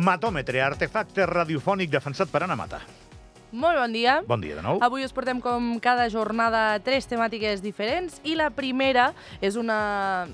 [0.00, 2.80] Matòmetre, artefacte radiofònic defensat per Anna Mata.
[3.52, 4.20] Molt bon dia.
[4.26, 4.78] Bon dia de nou.
[4.82, 9.10] Avui us portem com cada jornada tres temàtiques diferents i la primera
[9.42, 10.28] és una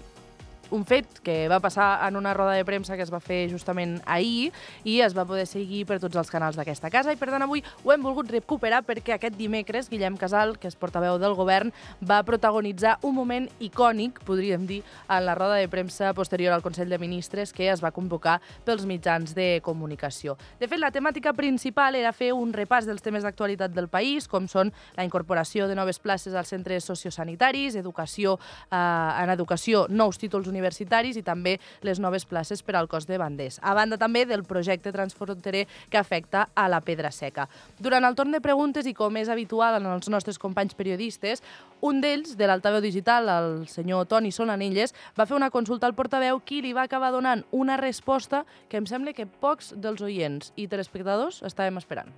[0.71, 4.01] un fet que va passar en una roda de premsa que es va fer justament
[4.07, 4.53] ahir
[4.85, 7.63] i es va poder seguir per tots els canals d'aquesta casa i per tant avui
[7.85, 12.23] ho hem volgut recuperar perquè aquest dimecres Guillem Casal, que és portaveu del govern, va
[12.27, 16.99] protagonitzar un moment icònic, podríem dir, en la roda de premsa posterior al Consell de
[16.99, 20.37] Ministres que es va convocar pels mitjans de comunicació.
[20.61, 24.49] De fet, la temàtica principal era fer un repàs dels temes d'actualitat del país, com
[24.51, 28.39] són la incorporació de noves places als centres sociosanitaris, educació,
[28.71, 33.19] eh, en educació, nous títols universitaris i també les noves places per al cos de
[33.19, 37.49] banders, a banda també del projecte transfronterer que afecta a la Pedra Seca.
[37.79, 41.43] Durant el torn de preguntes, i com és habitual en els nostres companys periodistes,
[41.81, 46.41] un d'ells, de l'altaveu digital, el senyor Toni Solanelles, va fer una consulta al portaveu
[46.41, 50.69] qui li va acabar donant una resposta que em sembla que pocs dels oients i
[50.69, 52.15] telespectadors estàvem esperant.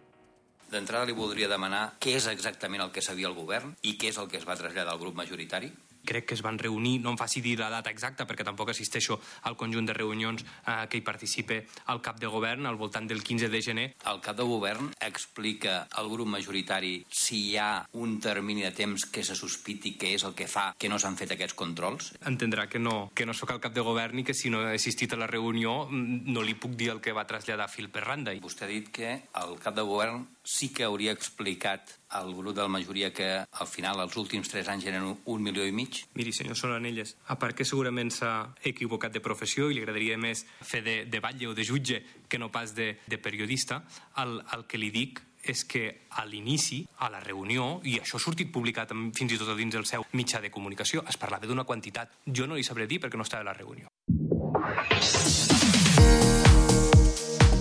[0.72, 4.18] D'entrada li voldria demanar què és exactament el que sabia el govern i què és
[4.20, 5.72] el que es va traslladar al grup majoritari
[6.08, 9.18] crec que es van reunir, no em faci dir la data exacta perquè tampoc assisteixo
[9.48, 11.58] al conjunt de reunions eh, que hi participe
[11.92, 13.86] el cap de govern al voltant del 15 de gener.
[14.08, 19.04] El cap de govern explica al grup majoritari si hi ha un termini de temps
[19.12, 22.14] que se sospiti que és el que fa que no s'han fet aquests controls?
[22.24, 24.78] Entendrà que no, que no sóc el cap de govern i que si no he
[24.78, 28.06] assistit a la reunió mm, no li puc dir el que va traslladar fil per
[28.06, 28.32] randa.
[28.40, 30.24] Vostè ha dit que el cap de govern
[30.58, 34.66] sí que hauria explicat al grup de la majoria que al final els últims tres
[34.72, 36.00] anys eren un milió i mig?
[36.18, 38.32] Miri, senyor Solanelles, a part que segurament s'ha
[38.66, 42.40] equivocat de professió i li agradaria més fer de, de batlle o de jutge que
[42.42, 43.84] no pas de, de periodista,
[44.18, 45.84] el, el que li dic és que
[46.18, 49.86] a l'inici, a la reunió, i això ha sortit publicat fins i tot dins el
[49.86, 52.18] seu mitjà de comunicació, es parlava d'una quantitat.
[52.26, 53.86] Jo no li sabré dir perquè no estava a la reunió.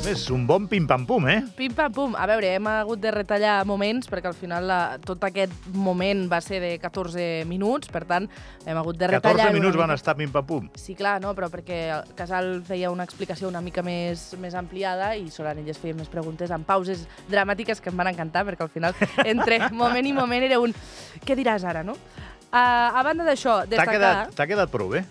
[0.07, 1.41] És un bon pim-pam-pum, eh?
[1.57, 2.13] Pim-pam-pum.
[2.16, 6.40] A veure, hem hagut de retallar moments perquè al final la, tot aquest moment va
[6.44, 8.29] ser de 14 minuts, per tant,
[8.63, 9.50] hem hagut de retallar...
[9.50, 10.72] 14 minuts van estar pim-pam-pum.
[10.79, 11.81] Sí, clar, no, però perquè
[12.16, 16.68] Casal feia una explicació una mica més, més ampliada i Solanelles feia més preguntes amb
[16.68, 18.95] pauses dramàtiques que em van encantar, perquè al final,
[19.35, 20.75] entre moment i moment, era un...
[21.28, 22.00] Què diràs ara, no?
[22.47, 23.97] Uh, a banda d'això, destacar...
[23.97, 25.03] quedat, t'ha quedat prou bé?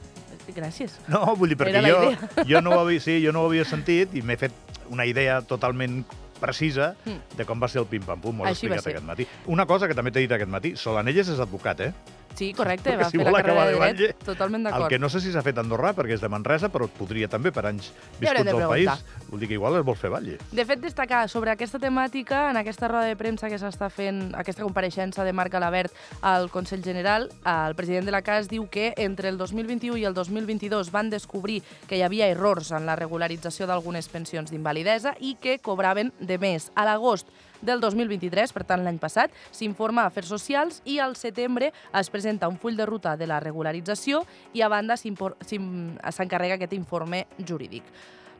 [0.54, 0.98] Gràcies.
[1.08, 1.98] No, vull dir, perquè jo,
[2.50, 4.52] jo, no ho havia, sí, jo no ho havia sentit i m'he fet
[4.90, 6.04] una idea totalment
[6.40, 7.36] precisa Mm.
[7.38, 8.92] de com va ser el pim-pam-pum, has Així va explicat ser.
[8.92, 9.26] aquest matí.
[9.46, 11.92] Una cosa que també t'he dit aquest matí, Solanelles és advocat, eh?
[12.36, 14.90] Sí, correcte, va si fer la carrera de dret, batlle, totalment El d'acord.
[14.92, 17.52] que no sé si s'ha fet a Andorra, perquè és de Manresa, però podria també
[17.52, 17.88] per anys
[18.20, 19.04] viscuts al país.
[19.30, 20.36] Vol dir que igual es vol fer batlle.
[20.52, 24.62] De fet, destacar sobre aquesta temàtica, en aquesta roda de premsa que s'està fent, aquesta
[24.66, 29.30] compareixença de Marc Alabert al Consell General, el president de la CAS diu que entre
[29.32, 34.08] el 2021 i el 2022 van descobrir que hi havia errors en la regularització d'algunes
[34.12, 36.70] pensions d'invalidesa i que cobraven de més.
[36.76, 37.32] A l'agost
[37.62, 42.48] del 2023, per tant l'any passat, s'informa a Afers Socials i al setembre es presenta
[42.48, 44.24] un full de ruta de la regularització
[44.54, 47.84] i a banda s'encarrega aquest informe jurídic.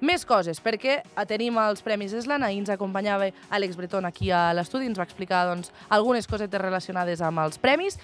[0.05, 2.43] Més coses, perquè tenim els Premis Eslan.
[2.45, 7.23] Ahir ens acompanyava Àlex Breton aquí a l'estudi, ens va explicar doncs, algunes cosetes relacionades
[7.25, 7.97] amb els premis,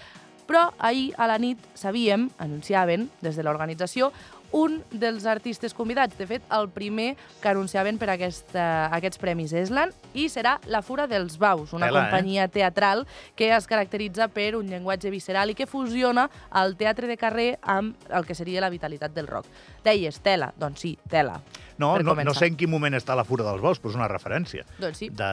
[0.48, 4.12] però ahir a la nit sabíem, anunciaven des de l'organització,
[4.52, 9.90] un dels artistes convidats, de fet, el primer que anunciaven per aquesta, aquests Premis Eslan,
[10.12, 12.10] i serà La Fura dels Baus, una Tela, eh?
[12.10, 16.28] companyia teatral que es caracteritza per un llenguatge visceral i que fusiona
[16.60, 19.48] el teatre de carrer amb el que seria la vitalitat del rock.
[19.82, 21.40] Deies, tela, doncs sí, tela.
[21.80, 24.06] No, no, no sé en quin moment està la Fura dels Bous, però és una
[24.10, 25.08] referència Doncs sí.
[25.08, 25.32] de,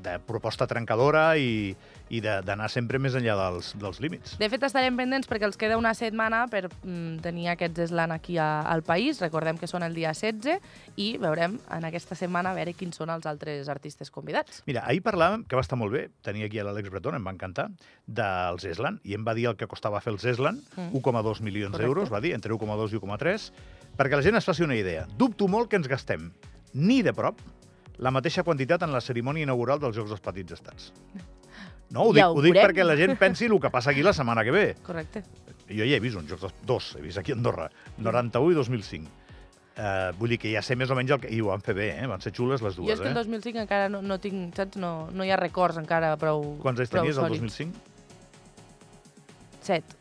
[0.00, 1.74] de proposta trencadora i,
[2.10, 4.36] i de- d'anar sempre més enllà dels, dels límits.
[4.40, 8.36] De fet, estarem pendents perquè els queda una setmana per mm, tenir aquests eslan aquí
[8.36, 9.20] a, al país.
[9.22, 10.58] Recordem que són el dia 16
[10.98, 14.62] i veurem en aquesta setmana a veure quins són els altres artistes convidats.
[14.66, 17.30] Mira, ahir parlàvem, que va estar molt bé, tenia aquí a l'Àlex Breton, em va
[17.36, 17.68] encantar,
[18.06, 20.90] dels Eslan, i em va dir el que costava fer els Eslan, Mm.
[20.98, 23.52] 1,2 milions d'euros, va dir, entre 1,2 i 1,3,
[23.96, 25.06] perquè la gent es faci una idea.
[25.16, 26.32] Dubto molt que ens gastem,
[26.74, 27.38] ni de prop,
[27.98, 30.92] la mateixa quantitat en la cerimònia inaugural dels Jocs dels Petits Estats.
[31.90, 34.02] No, ho, Ja dic, ho ho dic perquè la gent pensi el que passa aquí
[34.06, 34.66] la setmana que ve.
[34.86, 35.24] Correcte.
[35.70, 36.54] Jo ja he vist uns Jocs.
[36.66, 39.16] Dos, he vist aquí a Andorra, 91 i 2005.
[39.80, 41.30] Uh, vull dir que ja sé més o menys el que...
[41.32, 42.06] I ho van fer bé, eh?
[42.10, 43.22] Van ser xules les jo dues, és que el eh?
[43.22, 44.76] 2005 encara no, no tinc, saps?
[44.82, 47.40] No, no hi ha records encara prou Quants anys prou tenies, el sòlids.
[47.48, 47.86] 2005?
[49.70, 49.96] Set.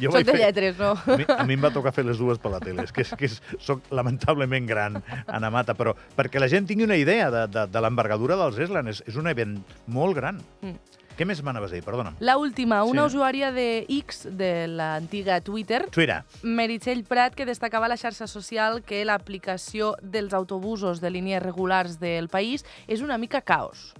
[0.00, 0.92] Jo Soc de fer- lletres, no?
[0.94, 2.84] A mi, a mi em va tocar fer les dues per la tele.
[2.86, 6.86] És que, és que és, soc lamentablement gran, Anna Mata, però perquè la gent tingui
[6.86, 10.40] una idea de, de, de l'envergadura dels Eslan, és, és un event molt gran.
[10.62, 10.78] Mm.
[11.18, 11.82] Què més m'anaves a dir?
[11.82, 12.14] Perdona'm.
[12.22, 13.16] La última, una Sí.
[13.16, 16.20] usuària de X, de l'antiga Twitter, Twitter.
[16.46, 21.98] Meritxell Prat, que destacava a la xarxa social que l'aplicació dels autobusos de línies regulars
[21.98, 23.94] del país és una mica caos.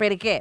[0.00, 0.38] Per què?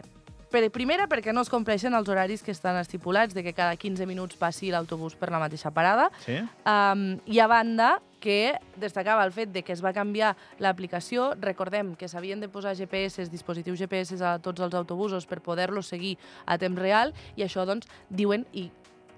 [0.50, 4.08] Per, primera, perquè no es compleixen els horaris que estan estipulats, de que cada 15
[4.10, 6.10] minuts passi l'autobús per la mateixa parada.
[6.26, 6.40] Sí?
[6.66, 11.32] Um, I a banda, que destacava el fet de que es va canviar l'aplicació.
[11.40, 16.18] Recordem que s'havien de posar GPS, dispositius GPS a tots els autobusos per poder-los seguir
[16.46, 18.70] a temps real i això, doncs, diuen i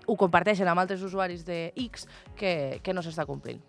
[0.07, 2.07] ho comparteixen amb altres usuaris de X
[2.37, 3.61] que, que no s'està complint.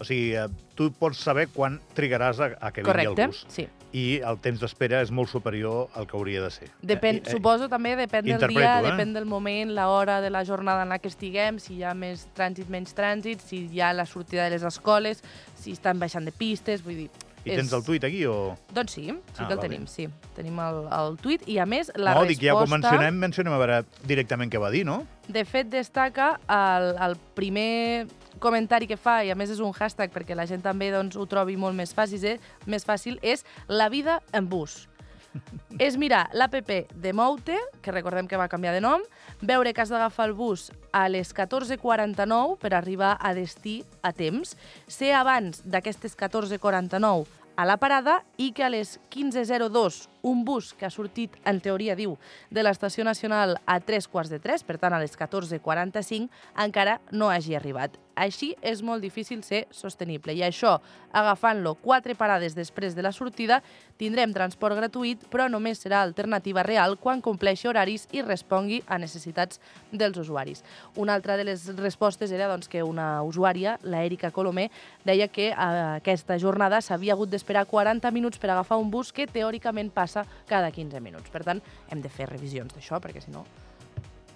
[0.00, 3.26] O sigui, eh, tu pots saber quan trigaràs a, a que vingui Correcte?
[3.28, 3.44] el bus.
[3.52, 3.68] Sí.
[3.92, 6.68] I el temps d'espera és molt superior al que hauria de ser.
[6.82, 8.84] Depèn, Eh, eh, suposo també depèn del dia, eh?
[8.86, 12.28] depèn del moment, l'hora de la jornada en la que estiguem, si hi ha més
[12.36, 15.24] trànsit, menys trànsit, si hi ha la sortida de les escoles,
[15.56, 17.10] si estan baixant de pistes, vull dir...
[17.42, 18.52] I tens el tuit aquí o...?
[18.76, 19.68] Doncs sí, sí Ah, que el va bé.
[19.70, 20.06] tenim, sí.
[20.36, 22.28] Tenim el, el tuit i, a més, la no, resposta...
[22.28, 25.06] dic, ja ho mencionem, mencionem a veure directament què va dir, no?
[25.26, 28.06] De fet, destaca el, el primer
[28.40, 31.26] comentari que fa, i a més és un hashtag perquè la gent també doncs, ho
[31.30, 32.38] trobi molt més fàcil, eh?
[32.66, 34.86] més fàcil, és la vida en bus.
[35.78, 39.02] és mirar l'APP de Moute, que recordem que va canviar de nom,
[39.40, 44.56] veure que has d'agafar el bus a les 14.49 per arribar a destí a temps,
[44.88, 47.28] ser abans d'aquestes 14.49
[47.60, 51.96] a la parada i que a les 15.02 un bus que ha sortit, en teoria
[51.96, 52.16] diu,
[52.50, 56.28] de l'estació nacional a 3 quarts de 3, per tant a les 14.45,
[56.66, 57.98] encara no hagi arribat.
[58.20, 60.74] Així és molt difícil ser sostenible i això,
[61.16, 63.62] agafant-lo quatre parades després de la sortida,
[63.96, 69.60] tindrem transport gratuït, però només serà alternativa real quan compleixi horaris i respongui a necessitats
[69.92, 70.60] dels usuaris.
[71.00, 74.68] Una altra de les respostes era doncs, que una usuària, la Erika Colomer,
[75.04, 79.28] deia que eh, aquesta jornada s'havia hagut d'esperar 40 minuts per agafar un bus que
[79.30, 80.09] teòricament passa
[80.46, 81.30] cada 15 minuts.
[81.30, 81.60] Per tant,
[81.90, 83.44] hem de fer revisions d'això, perquè si no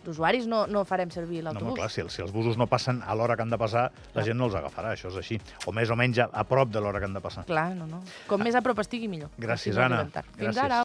[0.05, 1.79] d'usuaris no, no farem servir No, l'autobús.
[1.79, 4.23] clar, si, els- si els busos no passen a l'hora que han de passar, la
[4.27, 5.39] gent no els agafarà, això és així.
[5.65, 7.47] O més o menys a, a prop de l'hora que han de passar.
[7.49, 8.03] Clar, no, no.
[8.29, 9.31] Com més a prop estigui, millor.
[9.41, 10.29] Gràcies, no tard.
[10.37, 10.61] Fins Gràcies.
[10.67, 10.83] ara.